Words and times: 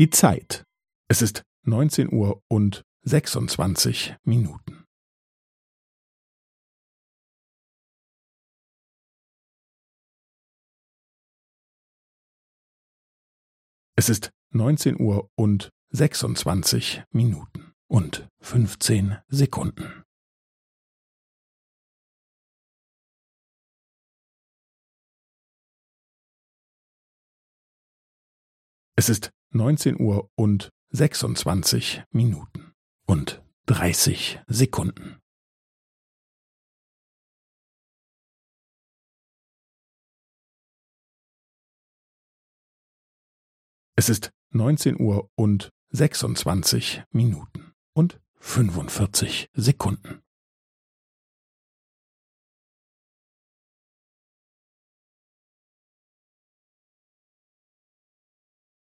Die 0.00 0.08
Zeit. 0.08 0.64
Es 1.10 1.20
ist 1.20 1.42
neunzehn 1.60 2.10
Uhr 2.10 2.42
und 2.48 2.86
sechsundzwanzig 3.02 4.16
Minuten. 4.24 4.86
Es 13.94 14.08
ist 14.08 14.30
neunzehn 14.54 14.98
Uhr 14.98 15.28
und 15.34 15.68
sechsundzwanzig 15.90 17.02
Minuten 17.10 17.74
und 17.86 18.26
fünfzehn 18.40 19.18
Sekunden. 19.28 20.02
Es 28.96 29.10
ist 29.10 29.30
neunzehn 29.50 30.00
Uhr 30.00 30.30
und 30.34 30.70
sechsundzwanzig 30.90 32.02
Minuten 32.10 32.72
und 33.06 33.42
dreißig 33.66 34.40
Sekunden. 34.46 35.20
Es 43.96 44.08
ist 44.08 44.30
neunzehn 44.50 44.98
Uhr 44.98 45.30
und 45.34 45.70
sechsundzwanzig 45.90 47.02
Minuten 47.10 47.74
und 47.92 48.18
fünfundvierzig 48.36 49.50
Sekunden. 49.52 50.22